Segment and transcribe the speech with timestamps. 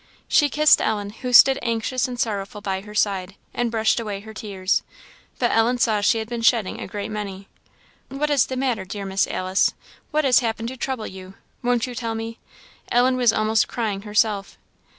[0.27, 4.33] She kissed Ellen, who stood anxious and sorrowful by her side, and brushed away her
[4.33, 4.81] tears.
[5.37, 7.47] But Ellen saw she had been shedding a great many.
[8.09, 9.75] "What is the matter, dear Miss Alice?
[10.09, 11.35] what has happened to trouble you?
[11.61, 12.39] won't you tell me?"
[12.91, 14.57] Ellen was almost crying herself.